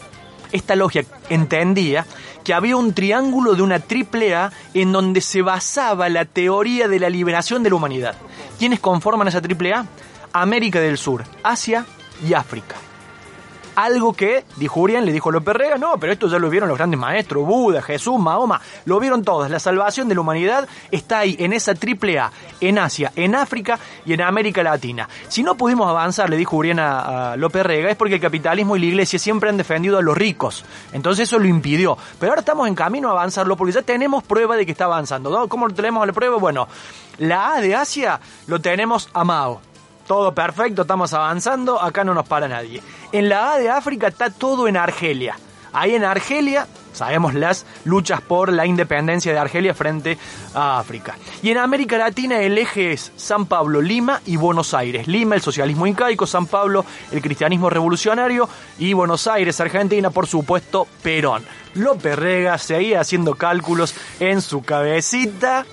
esta 0.51 0.75
logia 0.75 1.06
entendía 1.30 2.06
que 2.44 2.53
había 2.53 2.75
un 2.75 2.94
triángulo 2.94 3.53
de 3.53 3.62
una 3.62 3.75
AAA 3.75 4.51
en 4.74 4.92
donde 4.92 5.21
se 5.21 5.42
basaba 5.42 6.09
la 6.09 6.25
teoría 6.25 6.88
de 6.88 7.00
la 7.00 7.09
liberación 7.09 7.63
de 7.63 7.69
la 7.69 7.75
humanidad. 7.75 8.16
¿Quiénes 8.59 8.80
conforman 8.80 9.28
esa 9.28 9.40
AAA? 9.40 9.85
América 10.33 10.80
del 10.80 10.97
Sur, 10.97 11.23
Asia 11.44 11.85
y 12.28 12.33
África. 12.33 12.75
Algo 13.75 14.13
que, 14.13 14.44
dijo 14.57 14.80
Urián, 14.81 15.06
le 15.06 15.11
dijo 15.11 15.31
López 15.31 15.56
Rega, 15.56 15.78
no, 15.78 15.97
pero 15.99 16.13
esto 16.13 16.28
ya 16.28 16.40
lo 16.40 16.49
vieron 16.49 16.69
los 16.69 16.78
grandes 16.78 16.99
maestros, 16.99 17.45
Buda, 17.45 17.81
Jesús, 17.81 18.19
Mahoma, 18.19 18.61
lo 18.85 18.99
vieron 18.99 19.23
todos. 19.23 19.49
La 19.49 19.59
salvación 19.59 20.09
de 20.09 20.16
la 20.16 20.21
humanidad 20.21 20.68
está 20.92 21.19
ahí, 21.19 21.35
en 21.40 21.54
esa 21.54 21.73
triple 21.75 22.19
A, 22.19 22.31
en 22.59 22.78
Asia, 22.78 23.11
en 23.16 23.35
África 23.35 23.80
y 24.06 24.13
en 24.13 24.21
América 24.21 24.63
Latina. 24.63 25.07
Si 25.28 25.44
no 25.44 25.56
pudimos 25.56 25.90
avanzar, 25.90 26.30
le 26.30 26.37
dijo 26.37 26.57
Urián 26.57 26.80
a, 26.80 27.31
a 27.31 27.37
López 27.37 27.66
Rega, 27.66 27.90
es 27.90 27.95
porque 27.95 28.16
el 28.16 28.21
capitalismo 28.21 28.75
y 28.75 28.80
la 28.80 28.85
iglesia 28.87 29.19
siempre 29.19 29.49
han 29.49 29.57
defendido 29.57 29.97
a 29.97 30.01
los 30.01 30.18
ricos. 30.18 30.66
Entonces 30.94 31.28
eso 31.28 31.40
lo 31.40 31.47
impidió. 31.47 31.97
Pero 32.19 32.31
ahora 32.31 32.42
estamos 32.42 32.68
en 32.68 32.75
camino 32.75 33.09
a 33.09 33.11
avanzarlo 33.11 33.56
porque 33.56 33.73
ya 33.73 33.81
tenemos 33.81 34.23
prueba 34.23 34.56
de 34.56 34.66
que 34.66 34.71
está 34.71 34.85
avanzando. 34.85 35.47
¿Cómo 35.47 35.68
lo 35.68 35.73
tenemos 35.73 36.06
la 36.06 36.13
prueba? 36.13 36.37
Bueno, 36.37 36.68
la 37.18 37.54
A 37.54 37.61
de 37.61 37.75
Asia 37.75 38.19
lo 38.47 38.59
tenemos 38.59 39.09
a 39.13 39.23
Mao. 39.23 39.70
Todo 40.11 40.33
perfecto, 40.35 40.81
estamos 40.81 41.13
avanzando, 41.13 41.81
acá 41.81 42.03
no 42.03 42.13
nos 42.13 42.27
para 42.27 42.49
nadie. 42.49 42.83
En 43.13 43.30
la 43.30 43.53
A 43.53 43.57
de 43.59 43.69
África 43.69 44.09
está 44.09 44.30
todo 44.30 44.68
en 44.68 44.75
Argelia. 44.75 45.37
Ahí 45.71 45.95
en 45.95 46.03
Argelia, 46.03 46.68
sabemos 46.91 47.33
las 47.33 47.65
luchas 47.85 48.19
por 48.19 48.51
la 48.51 48.65
independencia 48.65 49.31
de 49.31 49.39
Argelia 49.39 49.73
frente 49.73 50.18
a 50.53 50.80
África. 50.80 51.15
Y 51.41 51.51
en 51.51 51.59
América 51.59 51.97
Latina 51.97 52.41
el 52.41 52.57
eje 52.57 52.91
es 52.91 53.13
San 53.15 53.45
Pablo, 53.45 53.80
Lima 53.81 54.19
y 54.25 54.35
Buenos 54.35 54.73
Aires. 54.73 55.07
Lima, 55.07 55.35
el 55.35 55.41
socialismo 55.41 55.87
incaico, 55.87 56.27
San 56.27 56.45
Pablo, 56.45 56.83
el 57.09 57.21
cristianismo 57.21 57.69
revolucionario 57.69 58.49
y 58.80 58.91
Buenos 58.91 59.27
Aires, 59.27 59.61
Argentina, 59.61 60.09
por 60.09 60.27
supuesto, 60.27 60.87
Perón. 61.01 61.45
López 61.75 62.19
Rega 62.19 62.57
seguía 62.57 62.99
haciendo 62.99 63.35
cálculos 63.35 63.95
en 64.19 64.41
su 64.41 64.61
cabecita 64.61 65.65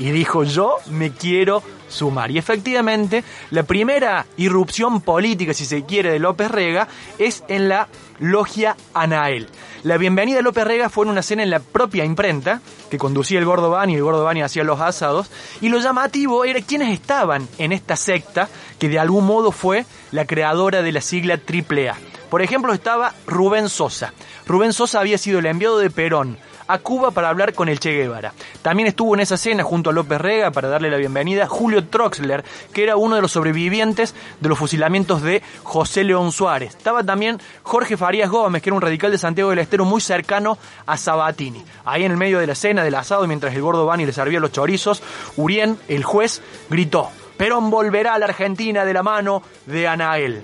y 0.00 0.10
dijo 0.10 0.42
yo 0.44 0.78
me 0.90 1.12
quiero 1.12 1.62
sumar. 1.88 2.30
Y 2.30 2.38
efectivamente, 2.38 3.22
la 3.50 3.64
primera 3.64 4.26
irrupción 4.38 5.02
política, 5.02 5.52
si 5.54 5.64
se 5.64 5.84
quiere, 5.84 6.10
de 6.10 6.18
López 6.18 6.50
Rega 6.50 6.88
es 7.18 7.44
en 7.48 7.68
la 7.68 7.86
logia 8.18 8.76
Anael. 8.94 9.48
La 9.82 9.98
bienvenida 9.98 10.38
de 10.38 10.42
López 10.42 10.64
Rega 10.64 10.88
fue 10.88 11.04
en 11.04 11.10
una 11.10 11.22
cena 11.22 11.42
en 11.42 11.50
la 11.50 11.60
propia 11.60 12.04
imprenta, 12.04 12.60
que 12.90 12.98
conducía 12.98 13.38
el 13.38 13.44
Gordo 13.44 13.70
Bani 13.70 13.92
y 13.92 13.96
el 13.96 14.02
Gordo 14.02 14.24
Bani 14.24 14.42
hacía 14.42 14.64
los 14.64 14.80
asados, 14.80 15.30
y 15.60 15.68
lo 15.68 15.78
llamativo 15.80 16.44
era 16.44 16.60
quienes 16.62 16.92
estaban 16.92 17.46
en 17.58 17.72
esta 17.72 17.96
secta, 17.96 18.48
que 18.78 18.88
de 18.88 18.98
algún 18.98 19.26
modo 19.26 19.52
fue 19.52 19.84
la 20.12 20.26
creadora 20.26 20.82
de 20.82 20.92
la 20.92 21.00
sigla 21.02 21.34
AAA. 21.34 21.96
Por 22.30 22.42
ejemplo, 22.42 22.72
estaba 22.72 23.14
Rubén 23.26 23.68
Sosa. 23.68 24.14
Rubén 24.46 24.72
Sosa 24.72 25.00
había 25.00 25.18
sido 25.18 25.40
el 25.40 25.46
enviado 25.46 25.78
de 25.78 25.90
Perón 25.90 26.38
a 26.72 26.78
Cuba 26.78 27.10
para 27.10 27.28
hablar 27.28 27.52
con 27.52 27.68
el 27.68 27.80
Che 27.80 27.90
Guevara. 27.90 28.32
También 28.62 28.86
estuvo 28.86 29.14
en 29.14 29.20
esa 29.20 29.36
cena 29.36 29.64
junto 29.64 29.90
a 29.90 29.92
López 29.92 30.20
Rega 30.20 30.50
para 30.50 30.68
darle 30.68 30.90
la 30.90 30.96
bienvenida 30.96 31.48
Julio 31.48 31.84
Troxler, 31.86 32.44
que 32.72 32.84
era 32.84 32.96
uno 32.96 33.16
de 33.16 33.22
los 33.22 33.32
sobrevivientes 33.32 34.14
de 34.40 34.48
los 34.48 34.58
fusilamientos 34.58 35.22
de 35.22 35.42
José 35.64 36.04
León 36.04 36.30
Suárez. 36.30 36.76
Estaba 36.76 37.02
también 37.02 37.40
Jorge 37.62 37.96
Farías 37.96 38.30
Gómez, 38.30 38.62
que 38.62 38.68
era 38.68 38.76
un 38.76 38.82
radical 38.82 39.10
de 39.10 39.18
Santiago 39.18 39.50
del 39.50 39.58
Estero 39.58 39.84
muy 39.84 40.00
cercano 40.00 40.58
a 40.86 40.96
Sabatini. 40.96 41.64
Ahí 41.84 42.04
en 42.04 42.12
el 42.12 42.16
medio 42.18 42.38
de 42.38 42.46
la 42.46 42.54
cena 42.54 42.84
del 42.84 42.94
asado, 42.94 43.26
mientras 43.26 43.54
el 43.54 43.62
gordo 43.62 43.86
Bani 43.86 44.06
le 44.06 44.12
servía 44.12 44.38
los 44.38 44.52
chorizos, 44.52 45.02
Urien, 45.36 45.78
el 45.88 46.04
juez, 46.04 46.40
gritó, 46.68 47.10
Perón 47.36 47.70
volverá 47.70 48.14
a 48.14 48.18
la 48.18 48.26
Argentina 48.26 48.84
de 48.84 48.94
la 48.94 49.02
mano 49.02 49.42
de 49.66 49.88
Anael. 49.88 50.42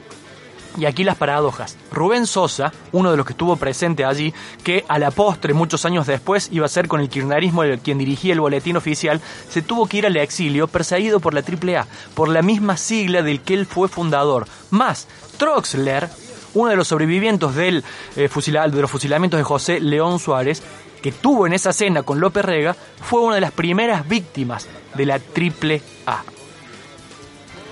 Y 0.76 0.84
aquí 0.84 1.04
las 1.04 1.16
paradojas. 1.16 1.76
Rubén 1.90 2.26
Sosa, 2.26 2.72
uno 2.92 3.10
de 3.10 3.16
los 3.16 3.24
que 3.24 3.32
estuvo 3.32 3.56
presente 3.56 4.04
allí, 4.04 4.34
que 4.62 4.84
a 4.88 4.98
la 4.98 5.10
postre, 5.10 5.54
muchos 5.54 5.84
años 5.86 6.06
después, 6.06 6.48
iba 6.52 6.66
a 6.66 6.70
ser 6.70 6.86
con 6.86 7.00
el 7.00 7.08
kirchnerismo 7.08 7.62
quien 7.82 7.98
dirigía 7.98 8.34
el 8.34 8.40
boletín 8.40 8.76
oficial, 8.76 9.20
se 9.48 9.62
tuvo 9.62 9.86
que 9.86 9.98
ir 9.98 10.06
al 10.06 10.16
exilio 10.16 10.68
perseguido 10.68 11.20
por 11.20 11.32
la 11.32 11.40
AAA, 11.40 11.86
por 12.14 12.28
la 12.28 12.42
misma 12.42 12.76
sigla 12.76 13.22
del 13.22 13.40
que 13.40 13.54
él 13.54 13.66
fue 13.66 13.88
fundador. 13.88 14.46
Más, 14.70 15.08
Troxler, 15.38 16.10
uno 16.54 16.70
de 16.70 16.76
los 16.76 16.88
sobrevivientes 16.88 17.54
del, 17.54 17.82
eh, 18.16 18.28
de 18.28 18.80
los 18.82 18.90
fusilamientos 18.90 19.38
de 19.38 19.44
José 19.44 19.80
León 19.80 20.18
Suárez, 20.18 20.62
que 21.00 21.12
tuvo 21.12 21.46
en 21.46 21.52
esa 21.54 21.72
cena 21.72 22.02
con 22.02 22.20
López 22.20 22.44
Rega, 22.44 22.76
fue 23.00 23.20
una 23.20 23.36
de 23.36 23.40
las 23.40 23.52
primeras 23.52 24.06
víctimas 24.06 24.66
de 24.94 25.06
la 25.06 25.14
AAA. 25.14 26.24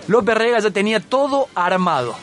López 0.07 0.35
Rega 0.37 0.59
ya 0.59 0.71
tenía 0.71 1.01
todo 1.01 1.49
armado 1.55 2.15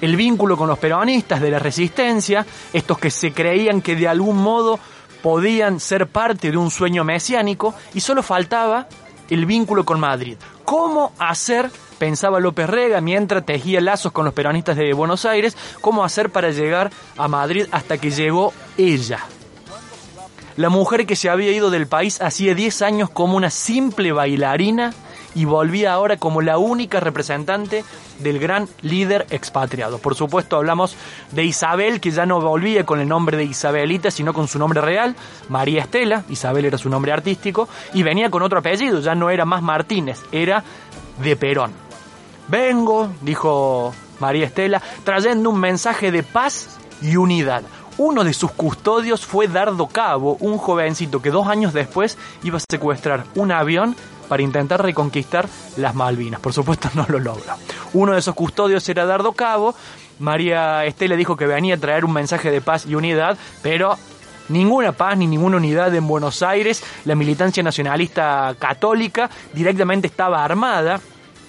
el 0.00 0.16
vínculo 0.16 0.56
con 0.56 0.68
los 0.68 0.78
peronistas 0.78 1.40
de 1.40 1.50
la 1.50 1.58
resistencia, 1.58 2.46
estos 2.72 2.98
que 2.98 3.10
se 3.10 3.32
creían 3.32 3.82
que 3.82 3.96
de 3.96 4.08
algún 4.08 4.36
modo 4.36 4.78
podían 5.22 5.80
ser 5.80 6.06
parte 6.06 6.50
de 6.50 6.56
un 6.56 6.70
sueño 6.70 7.04
mesiánico, 7.04 7.74
y 7.94 8.00
solo 8.00 8.22
faltaba 8.22 8.86
el 9.30 9.46
vínculo 9.46 9.84
con 9.84 9.98
Madrid. 10.00 10.36
¿Cómo 10.64 11.12
hacer, 11.18 11.70
pensaba 11.98 12.40
López 12.40 12.68
Rega 12.68 13.00
mientras 13.00 13.44
tejía 13.46 13.80
lazos 13.80 14.12
con 14.12 14.24
los 14.24 14.34
peronistas 14.34 14.76
de 14.76 14.92
Buenos 14.92 15.24
Aires, 15.24 15.56
cómo 15.80 16.04
hacer 16.04 16.30
para 16.30 16.50
llegar 16.50 16.90
a 17.16 17.28
Madrid 17.28 17.66
hasta 17.70 17.98
que 17.98 18.10
llegó 18.10 18.52
ella? 18.76 19.20
La 20.56 20.68
mujer 20.68 21.04
que 21.04 21.16
se 21.16 21.28
había 21.28 21.50
ido 21.50 21.70
del 21.70 21.88
país 21.88 22.20
hacía 22.20 22.54
10 22.54 22.82
años 22.82 23.10
como 23.10 23.36
una 23.36 23.50
simple 23.50 24.12
bailarina 24.12 24.94
y 25.34 25.44
volvía 25.44 25.92
ahora 25.92 26.16
como 26.16 26.42
la 26.42 26.58
única 26.58 27.00
representante 27.00 27.84
del 28.20 28.38
gran 28.38 28.68
líder 28.82 29.26
expatriado. 29.30 29.98
Por 29.98 30.14
supuesto 30.14 30.56
hablamos 30.56 30.96
de 31.32 31.44
Isabel, 31.44 32.00
que 32.00 32.10
ya 32.10 32.26
no 32.26 32.40
volvía 32.40 32.84
con 32.86 33.00
el 33.00 33.08
nombre 33.08 33.36
de 33.36 33.44
Isabelita, 33.44 34.10
sino 34.10 34.32
con 34.32 34.48
su 34.48 34.58
nombre 34.58 34.80
real, 34.80 35.16
María 35.48 35.82
Estela, 35.82 36.24
Isabel 36.28 36.64
era 36.64 36.78
su 36.78 36.88
nombre 36.88 37.12
artístico, 37.12 37.68
y 37.92 38.02
venía 38.02 38.30
con 38.30 38.42
otro 38.42 38.58
apellido, 38.58 39.00
ya 39.00 39.14
no 39.14 39.30
era 39.30 39.44
más 39.44 39.62
Martínez, 39.62 40.20
era 40.32 40.62
de 41.20 41.36
Perón. 41.36 41.72
Vengo, 42.48 43.08
dijo 43.22 43.94
María 44.20 44.46
Estela, 44.46 44.82
trayendo 45.02 45.50
un 45.50 45.58
mensaje 45.58 46.10
de 46.10 46.22
paz 46.22 46.78
y 47.00 47.16
unidad. 47.16 47.62
Uno 47.96 48.24
de 48.24 48.32
sus 48.32 48.50
custodios 48.50 49.24
fue 49.24 49.46
Dardo 49.46 49.86
Cabo, 49.86 50.36
un 50.40 50.58
jovencito 50.58 51.22
que 51.22 51.30
dos 51.30 51.46
años 51.46 51.72
después 51.72 52.18
iba 52.42 52.58
a 52.58 52.62
secuestrar 52.68 53.24
un 53.36 53.52
avión 53.52 53.94
para 54.24 54.42
intentar 54.42 54.82
reconquistar 54.82 55.48
las 55.76 55.94
Malvinas. 55.94 56.40
Por 56.40 56.52
supuesto 56.52 56.90
no 56.94 57.06
lo 57.08 57.18
logra. 57.18 57.56
Uno 57.92 58.12
de 58.12 58.18
esos 58.18 58.34
custodios 58.34 58.88
era 58.88 59.06
Dardo 59.06 59.32
Cabo. 59.32 59.74
María 60.18 60.84
Estela 60.84 61.16
dijo 61.16 61.36
que 61.36 61.46
venía 61.46 61.74
a 61.74 61.78
traer 61.78 62.04
un 62.04 62.12
mensaje 62.12 62.50
de 62.50 62.60
paz 62.60 62.86
y 62.86 62.94
unidad, 62.94 63.36
pero 63.62 63.96
ninguna 64.48 64.92
paz 64.92 65.16
ni 65.16 65.26
ninguna 65.26 65.56
unidad 65.56 65.94
en 65.94 66.06
Buenos 66.06 66.42
Aires. 66.42 66.82
La 67.04 67.14
militancia 67.14 67.62
nacionalista 67.62 68.54
católica 68.58 69.28
directamente 69.52 70.06
estaba 70.06 70.44
armada 70.44 71.00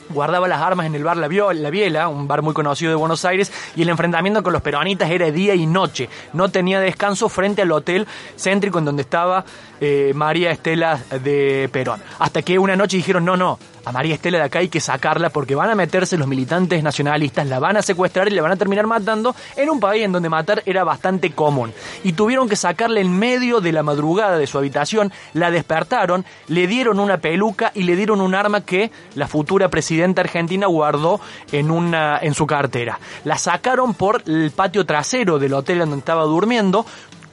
guardaba 0.09 0.47
las 0.47 0.61
armas 0.61 0.85
en 0.85 0.95
el 0.95 1.03
bar 1.03 1.17
La, 1.17 1.27
Biela, 1.27 2.07
un 2.07 2.27
bar 2.27 2.41
muy 2.41 2.53
conocido 2.53 2.91
de 2.91 2.95
Buenos 2.95 3.25
Aires, 3.25 3.51
y 3.75 3.81
el 3.81 3.89
enfrentamiento 3.89 4.43
con 4.43 4.53
los 4.53 4.61
peronistas 4.61 5.09
era 5.09 5.31
día 5.31 5.55
y 5.55 5.65
noche. 5.65 6.09
No 6.33 6.49
tenía 6.49 6.79
descanso 6.79 7.29
frente 7.29 7.61
al 7.61 7.71
hotel 7.71 8.07
céntrico 8.37 8.79
en 8.79 8.85
donde 8.85 9.01
estaba 9.01 9.45
eh, 9.81 10.11
María 10.15 10.51
Estela 10.51 10.99
de 11.23 11.69
Perón. 11.71 12.01
Hasta 12.19 12.41
que 12.41 12.57
una 12.59 12.75
noche 12.75 12.97
dijeron, 12.97 13.25
no, 13.25 13.35
no, 13.37 13.59
a 13.85 13.91
María 13.91 14.15
Estela 14.15 14.39
de 14.39 14.45
acá 14.45 14.59
hay 14.59 14.69
que 14.69 14.81
sacarla 14.81 15.29
porque 15.29 15.53
van 15.53 15.69
a 15.69 15.75
meterse 15.75 16.17
los 16.17 16.27
militantes 16.27 16.81
nacionalistas, 16.81 17.47
la 17.47 17.59
van 17.59 17.77
a 17.77 17.81
secuestrar 17.81 18.27
y 18.27 18.31
la 18.31 18.41
van 18.41 18.53
a 18.53 18.55
terminar 18.55 18.87
matando 18.87 19.35
en 19.55 19.69
un 19.69 19.79
país 19.79 20.03
en 20.03 20.11
donde 20.11 20.27
matar 20.27 20.63
era 20.65 20.83
bastante 20.83 21.31
común. 21.31 21.71
Y 22.03 22.13
tuvieron 22.13 22.49
que 22.49 22.55
sacarla 22.55 22.99
en 22.99 23.17
medio 23.17 23.61
de 23.61 23.71
la 23.71 23.83
madrugada 23.83 24.37
de 24.37 24.47
su 24.47 24.57
habitación, 24.57 25.11
la 25.33 25.51
despertaron, 25.51 26.25
le 26.47 26.65
dieron 26.67 26.99
una 26.99 27.17
peluca 27.17 27.71
y 27.75 27.83
le 27.83 27.95
dieron 27.95 28.21
un 28.21 28.33
arma 28.33 28.61
que 28.61 28.91
la 29.13 29.27
futura 29.27 29.69
presidenta 29.69 30.21
argentina 30.21 30.65
guardó 30.67 31.19
en, 31.51 31.69
una, 31.69 32.17
en 32.19 32.33
su 32.33 32.47
cartera. 32.47 32.99
La 33.23 33.37
sacaron 33.37 33.93
por 33.93 34.23
el 34.25 34.51
patio 34.51 34.85
trasero 34.85 35.37
del 35.37 35.53
hotel 35.53 35.79
donde 35.79 35.97
estaba 35.97 36.23
durmiendo, 36.23 36.85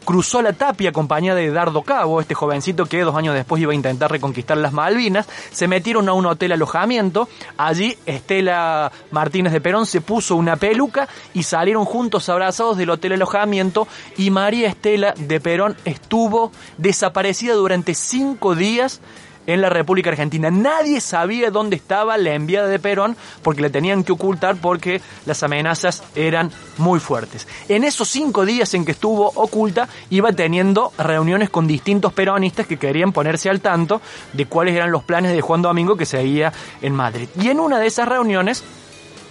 cruzó 0.04 0.42
la 0.42 0.52
tapia 0.52 0.90
acompañada 0.90 1.38
de 1.38 1.50
Dardo 1.50 1.82
Cabo, 1.82 2.21
este 2.21 2.35
jovencito 2.35 2.87
que 2.87 3.00
dos 3.00 3.16
años 3.16 3.35
después 3.35 3.62
iba 3.62 3.73
a 3.73 3.75
intentar 3.75 4.11
reconquistar 4.11 4.56
las 4.56 4.73
Malvinas, 4.73 5.28
se 5.50 5.68
metieron 5.68 6.09
a 6.09 6.12
un 6.12 6.26
hotel 6.26 6.52
alojamiento, 6.52 7.28
allí 7.56 7.97
Estela 8.06 8.92
Martínez 9.11 9.52
de 9.52 9.61
Perón 9.61 9.87
se 9.87 10.00
puso 10.00 10.37
una 10.37 10.56
peluca 10.56 11.09
y 11.35 11.44
salieron 11.44 11.85
juntos 11.85 12.28
abrazados 12.28 12.76
del 12.76 12.90
hotel 12.90 13.12
alojamiento. 13.12 13.88
Y 14.16 14.30
María 14.30 14.68
Estela 14.68 15.14
de 15.16 15.40
Perón 15.40 15.76
estuvo 15.85 16.52
desaparecida 16.78 17.54
durante 17.54 17.94
cinco 17.94 18.54
días 18.54 19.00
en 19.47 19.61
la 19.61 19.69
República 19.69 20.11
Argentina. 20.11 20.51
Nadie 20.51 21.01
sabía 21.01 21.51
dónde 21.51 21.77
estaba 21.77 22.17
la 22.17 22.35
enviada 22.35 22.69
de 22.69 22.79
Perón 22.79 23.17
porque 23.43 23.63
la 23.63 23.71
tenían 23.71 24.05
que 24.05 24.13
ocultar 24.13 24.57
porque 24.57 25.01
las 25.27 25.43
amenazas 25.43 26.03
eran 26.15 26.51
muy 26.79 27.01
fuertes. 27.01 27.47
En 27.69 27.85
esos 27.85 28.09
cinco 28.09 28.45
días 28.45 28.75
en 28.75 28.85
que 28.85 28.93
estuvo 28.93 29.33
oculta, 29.35 29.89
iba 30.11 30.33
teniendo 30.33 30.93
reuniones 30.99 31.51
con 31.51 31.67
distintos 31.67 32.13
peronistas 32.13 32.67
que 32.67 32.79
querían 32.79 33.13
ponerse 33.13 33.51
al 33.51 33.61
tanto 33.61 34.01
de 34.33 34.47
cuáles 34.47 34.75
eran 34.77 34.93
los 34.93 35.05
planes 35.05 35.33
de 35.33 35.41
Juan 35.41 35.63
Domingo 35.63 35.97
que 35.97 36.07
seguía 36.07 36.53
en 36.81 36.95
Madrid. 36.95 37.29
Y 37.41 37.49
en 37.49 37.61
una 37.61 37.79
de 37.79 37.87
esas 37.87 38.09
reuniones 38.09 38.63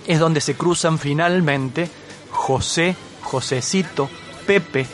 es 0.07 0.19
donde 0.19 0.41
se 0.41 0.55
cruzan 0.55 0.97
finalmente 0.97 1.89
José, 2.31 2.95
Josecito, 3.21 4.09
Pepe, 4.45 4.85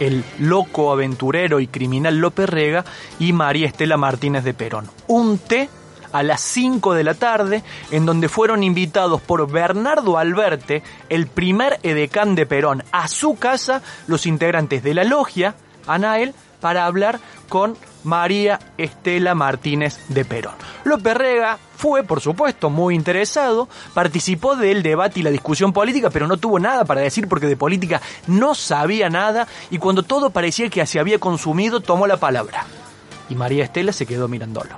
el 0.00 0.24
loco 0.40 0.90
aventurero 0.90 1.60
y 1.60 1.68
criminal 1.68 2.18
López 2.18 2.48
Rega 2.48 2.84
y 3.20 3.32
María 3.32 3.68
Estela 3.68 3.96
Martínez 3.96 4.42
de 4.42 4.54
Perón. 4.54 4.90
Un 5.06 5.38
té 5.38 5.68
a 6.12 6.22
las 6.22 6.40
5 6.40 6.94
de 6.94 7.04
la 7.04 7.14
tarde, 7.14 7.62
en 7.90 8.04
donde 8.06 8.28
fueron 8.28 8.64
invitados 8.64 9.20
por 9.20 9.50
Bernardo 9.50 10.18
Alberte, 10.18 10.82
el 11.08 11.28
primer 11.28 11.78
edecán 11.82 12.34
de 12.34 12.46
Perón, 12.46 12.82
a 12.90 13.06
su 13.06 13.36
casa 13.36 13.82
los 14.08 14.26
integrantes 14.26 14.82
de 14.82 14.94
la 14.94 15.04
logia, 15.04 15.54
Anael, 15.86 16.34
para 16.60 16.86
hablar 16.86 17.20
con 17.48 17.76
María 18.04 18.58
Estela 18.78 19.34
Martínez 19.34 19.98
de 20.08 20.24
Perón. 20.24 20.54
López 20.84 21.14
Rega 21.16 21.58
fue, 21.76 22.02
por 22.04 22.20
supuesto, 22.20 22.70
muy 22.70 22.94
interesado, 22.94 23.68
participó 23.94 24.56
del 24.56 24.82
debate 24.82 25.20
y 25.20 25.22
la 25.22 25.30
discusión 25.30 25.72
política, 25.72 26.10
pero 26.10 26.26
no 26.26 26.36
tuvo 26.36 26.58
nada 26.58 26.84
para 26.84 27.00
decir 27.00 27.28
porque 27.28 27.46
de 27.46 27.56
política 27.56 28.00
no 28.26 28.54
sabía 28.54 29.10
nada 29.10 29.46
y 29.70 29.78
cuando 29.78 30.02
todo 30.02 30.30
parecía 30.30 30.68
que 30.68 30.84
se 30.86 31.00
había 31.00 31.18
consumido, 31.18 31.80
tomó 31.80 32.06
la 32.06 32.18
palabra. 32.18 32.66
Y 33.28 33.34
María 33.34 33.64
Estela 33.64 33.92
se 33.92 34.06
quedó 34.06 34.28
mirándolo. 34.28 34.76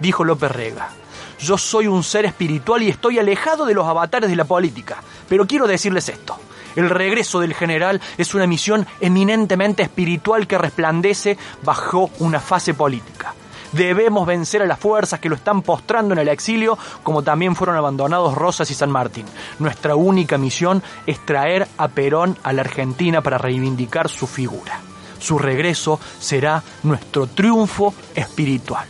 Dijo 0.00 0.24
López 0.24 0.50
Rega, 0.50 0.90
yo 1.38 1.58
soy 1.58 1.86
un 1.86 2.02
ser 2.02 2.24
espiritual 2.24 2.82
y 2.82 2.88
estoy 2.88 3.18
alejado 3.18 3.66
de 3.66 3.74
los 3.74 3.86
avatares 3.86 4.30
de 4.30 4.36
la 4.36 4.44
política, 4.44 5.02
pero 5.28 5.46
quiero 5.46 5.66
decirles 5.66 6.08
esto. 6.08 6.38
El 6.76 6.90
regreso 6.90 7.40
del 7.40 7.54
general 7.54 8.00
es 8.18 8.34
una 8.34 8.46
misión 8.46 8.86
eminentemente 9.00 9.82
espiritual 9.82 10.46
que 10.46 10.58
resplandece 10.58 11.38
bajo 11.62 12.10
una 12.18 12.40
fase 12.40 12.74
política. 12.74 13.34
Debemos 13.72 14.24
vencer 14.24 14.62
a 14.62 14.66
las 14.66 14.78
fuerzas 14.78 15.18
que 15.18 15.28
lo 15.28 15.34
están 15.34 15.62
postrando 15.62 16.14
en 16.14 16.20
el 16.20 16.28
exilio, 16.28 16.78
como 17.02 17.22
también 17.24 17.56
fueron 17.56 17.76
abandonados 17.76 18.34
Rosas 18.34 18.70
y 18.70 18.74
San 18.74 18.90
Martín. 18.90 19.26
Nuestra 19.58 19.96
única 19.96 20.38
misión 20.38 20.80
es 21.06 21.18
traer 21.26 21.66
a 21.76 21.88
Perón 21.88 22.38
a 22.44 22.52
la 22.52 22.62
Argentina 22.62 23.20
para 23.20 23.36
reivindicar 23.36 24.08
su 24.08 24.28
figura. 24.28 24.80
Su 25.18 25.38
regreso 25.38 25.98
será 26.20 26.62
nuestro 26.84 27.26
triunfo 27.26 27.94
espiritual. 28.14 28.86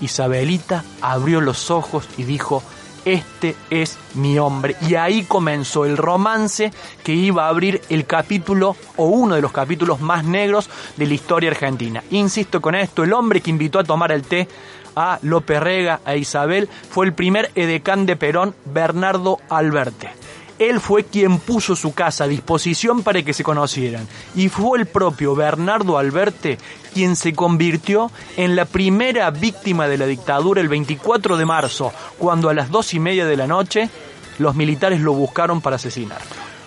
Isabelita 0.00 0.84
abrió 1.00 1.40
los 1.40 1.70
ojos 1.70 2.08
y 2.16 2.24
dijo, 2.24 2.64
este 3.04 3.54
es 3.70 3.98
mi 4.14 4.38
hombre. 4.38 4.76
Y 4.88 4.94
ahí 4.94 5.24
comenzó 5.24 5.84
el 5.84 5.96
romance 5.96 6.72
que 7.02 7.12
iba 7.12 7.46
a 7.46 7.48
abrir 7.48 7.80
el 7.88 8.06
capítulo 8.06 8.76
o 8.96 9.06
uno 9.06 9.34
de 9.34 9.42
los 9.42 9.52
capítulos 9.52 10.00
más 10.00 10.24
negros 10.24 10.68
de 10.96 11.06
la 11.06 11.14
historia 11.14 11.50
argentina. 11.50 12.02
Insisto 12.10 12.60
con 12.60 12.74
esto, 12.74 13.02
el 13.04 13.12
hombre 13.12 13.40
que 13.40 13.50
invitó 13.50 13.78
a 13.78 13.84
tomar 13.84 14.12
el 14.12 14.22
té 14.22 14.48
a 14.96 15.18
López 15.22 15.60
Rega, 15.60 16.00
a 16.04 16.16
Isabel, 16.16 16.68
fue 16.90 17.06
el 17.06 17.12
primer 17.12 17.50
edecán 17.54 18.06
de 18.06 18.16
Perón, 18.16 18.54
Bernardo 18.64 19.38
Alberte. 19.48 20.10
Él 20.58 20.80
fue 20.80 21.04
quien 21.04 21.38
puso 21.38 21.76
su 21.76 21.92
casa 21.94 22.24
a 22.24 22.28
disposición 22.28 23.02
para 23.02 23.22
que 23.22 23.32
se 23.32 23.44
conocieran. 23.44 24.06
Y 24.34 24.48
fue 24.48 24.78
el 24.78 24.86
propio 24.86 25.34
Bernardo 25.34 25.98
Alberte 25.98 26.58
quien 26.92 27.16
se 27.16 27.32
convirtió 27.32 28.10
en 28.36 28.54
la 28.54 28.64
primera 28.64 29.30
víctima 29.30 29.88
de 29.88 29.98
la 29.98 30.06
dictadura 30.06 30.60
el 30.60 30.68
24 30.68 31.36
de 31.36 31.44
marzo, 31.44 31.92
cuando 32.18 32.48
a 32.48 32.54
las 32.54 32.70
dos 32.70 32.94
y 32.94 33.00
media 33.00 33.26
de 33.26 33.36
la 33.36 33.46
noche 33.46 33.90
los 34.38 34.54
militares 34.54 35.00
lo 35.00 35.12
buscaron 35.12 35.60
para 35.60 35.76
asesinar. 35.76 36.20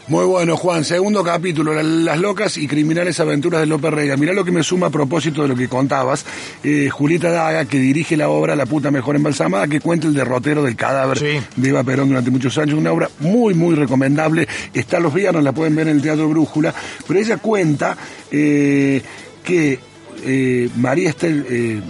Muy 0.08 0.24
bueno, 0.24 0.56
Juan. 0.56 0.86
Segundo 0.86 1.22
capítulo, 1.22 1.74
la- 1.74 1.84
Las 1.84 2.20
locas 2.20 2.58
y 2.58 2.66
criminales 2.68 3.20
aventuras 3.20 3.60
de 3.60 3.66
López 3.68 3.92
Rega. 3.92 4.16
Mirá 4.16 4.32
lo 4.32 4.46
que 4.46 4.52
me 4.54 4.64
suma 4.64 4.88
a 4.88 4.90
propósito 4.90 5.42
de 5.42 5.50
lo 5.50 5.56
que 5.56 5.68
contabas. 5.68 6.26
Eh, 6.64 6.88
Julieta 6.90 7.30
Daga, 7.30 7.66
que 7.66 7.78
dirige 7.78 8.16
la 8.16 8.30
obra 8.30 8.56
La 8.56 8.66
puta 8.66 8.90
mejor 8.90 9.18
embalsamada, 9.18 9.68
que 9.68 9.82
cuenta 9.82 10.08
el 10.08 10.14
derrotero 10.14 10.64
del 10.64 10.78
cadáver 10.78 11.20
Sí. 11.20 11.40
de 11.58 11.70
Eva 11.70 11.84
Perón 11.84 12.08
durante 12.08 12.32
muchos 12.32 12.58
años. 12.58 12.80
Una 12.80 12.94
obra 12.94 13.10
muy, 13.20 13.54
muy 13.54 13.76
recomendable. 13.76 14.48
Está 14.74 15.00
los 15.02 15.14
viernes, 15.14 15.44
la 15.44 15.52
pueden 15.52 15.76
ver 15.76 15.90
en 15.90 15.98
el 15.98 16.02
Teatro 16.02 16.30
Brújula. 16.30 16.74
Pero 17.06 17.20
ella 17.20 17.38
cuenta 17.38 17.98
eh, 18.32 19.02
que 19.44 19.78
eh, 20.24 20.70
María 20.78 21.10
Estel... 21.10 21.84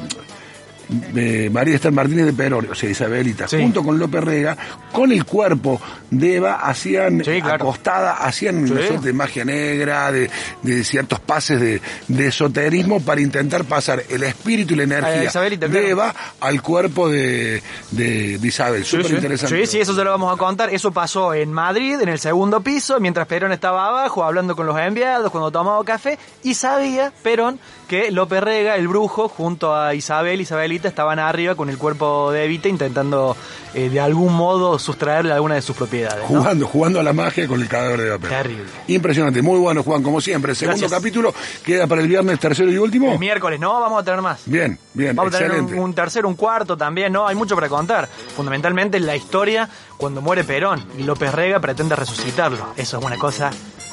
de 0.89 1.49
María 1.49 1.75
Esther 1.75 1.91
Martínez 1.91 2.25
de 2.25 2.33
Perón, 2.33 2.67
o 2.71 2.75
sea, 2.75 2.89
Isabelita, 2.89 3.47
Sí. 3.47 3.57
junto 3.61 3.83
con 3.83 3.99
López 3.99 4.23
Rega, 4.23 4.57
con 4.91 5.11
el 5.11 5.25
cuerpo 5.25 5.81
de 6.09 6.35
Eva, 6.37 6.55
hacían 6.63 7.23
Sí, 7.23 7.41
claro. 7.41 7.55
acostada, 7.55 8.13
hacían 8.25 8.57
una 8.57 8.81
Sí. 8.81 8.87
suerte 8.87 9.07
de 9.07 9.13
magia 9.13 9.43
negra, 9.45 10.11
de, 10.11 10.29
de 10.63 10.83
ciertos 10.83 11.19
pases 11.19 11.59
de, 11.59 11.81
de 12.07 12.27
esoterismo 12.27 13.01
para 13.01 13.21
intentar 13.21 13.65
pasar 13.65 14.03
el 14.09 14.23
espíritu 14.23 14.73
y 14.73 14.77
la 14.77 14.83
energía 14.83 15.29
de 15.41 15.57
claro. 15.57 15.77
Eva 15.79 16.15
al 16.39 16.61
cuerpo 16.61 17.09
de, 17.09 17.61
de, 17.91 18.37
de 18.37 18.47
Isabel. 18.47 18.83
Sí, 18.85 18.91
Súper 18.91 19.07
sí. 19.07 19.13
interesante. 19.15 19.65
Sí, 19.65 19.71
sí, 19.71 19.79
eso 19.81 19.93
se 19.95 20.03
lo 20.03 20.09
vamos 20.11 20.33
a 20.33 20.37
contar. 20.37 20.73
Eso 20.73 20.91
pasó 20.91 21.33
en 21.33 21.51
Madrid, 21.51 21.99
en 22.01 22.09
el 22.09 22.19
segundo 22.19 22.61
piso, 22.61 22.99
mientras 22.99 23.27
Perón 23.27 23.51
estaba 23.51 23.87
abajo 23.87 24.23
hablando 24.23 24.55
con 24.55 24.65
los 24.65 24.77
enviados, 24.79 25.31
cuando 25.31 25.51
tomaba 25.51 25.83
café, 25.83 26.17
y 26.43 26.53
sabía 26.53 27.11
Perón 27.23 27.59
que 27.87 28.11
López 28.11 28.43
Rega, 28.43 28.75
el 28.75 28.87
brujo, 28.87 29.29
junto 29.29 29.75
a 29.75 29.95
Isabel, 29.95 30.41
Isabelita, 30.41 30.87
estaban 30.87 31.19
arriba 31.19 31.55
con 31.55 31.69
el 31.69 31.77
cuerpo 31.77 32.31
de 32.31 32.45
Evita 32.45 32.67
intentando 32.67 33.35
eh, 33.73 33.89
de 33.89 33.99
algún 33.99 34.33
modo 34.33 34.77
sustraerle 34.77 35.33
alguna 35.33 35.55
de 35.55 35.61
sus 35.61 35.75
propiedades. 35.75 36.19
¿no? 36.29 36.39
Jugando, 36.39 36.67
jugando 36.67 36.99
a 36.99 37.03
la 37.03 37.13
magia 37.13 37.47
con 37.47 37.61
el 37.61 37.67
cadáver 37.67 38.01
de 38.01 38.07
Eva 38.07 38.17
Perón. 38.17 38.43
Terrible. 38.43 38.65
Impresionante, 38.87 39.41
muy 39.41 39.57
bueno 39.59 39.83
Juan, 39.83 40.03
como 40.03 40.21
siempre. 40.21 40.53
Segundo 40.53 40.79
Gracias. 40.79 40.99
capítulo 40.99 41.33
queda 41.63 41.87
para 41.87 42.01
el 42.01 42.07
viernes 42.07 42.39
tercero 42.39 42.71
y 42.71 42.77
último. 42.77 43.13
El 43.13 43.19
miércoles, 43.19 43.59
no, 43.59 43.79
vamos 43.79 44.01
a 44.01 44.03
tener 44.03 44.21
más. 44.21 44.41
Bien, 44.45 44.77
bien, 44.93 45.15
Vamos 45.15 45.33
a 45.33 45.37
tener 45.39 45.59
un, 45.61 45.73
un 45.73 45.93
tercero, 45.93 46.27
un 46.27 46.35
cuarto 46.35 46.77
también, 46.77 47.13
¿no? 47.13 47.25
Hay 47.25 47.35
mucho 47.35 47.55
para 47.55 47.69
contar. 47.69 48.07
Fundamentalmente 48.35 48.99
la 48.99 49.15
historia 49.15 49.69
cuando 49.97 50.21
muere 50.21 50.43
Perón 50.43 50.83
y 50.97 51.03
López 51.03 51.33
Rega 51.33 51.59
pretende 51.59 51.95
resucitarlo. 51.95 52.73
Eso 52.75 52.99
es 52.99 53.05
una 53.05 53.17
cosa 53.17 53.49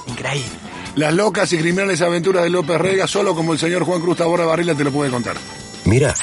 increíble. 0.06 0.73
Las 0.96 1.12
locas 1.12 1.52
y 1.52 1.58
criminales 1.58 2.00
aventuras 2.02 2.44
de 2.44 2.50
López 2.50 2.78
Rega, 2.80 3.06
solo 3.08 3.34
como 3.34 3.52
el 3.52 3.58
señor 3.58 3.84
Juan 3.84 4.00
Cruz 4.00 4.16
Tabora 4.16 4.44
Barrila 4.44 4.74
te 4.74 4.84
lo 4.84 4.92
puede 4.92 5.10
contar. 5.10 5.36
Mira, 5.84 6.14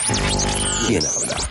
¿quién 0.88 1.06
habla? 1.06 1.21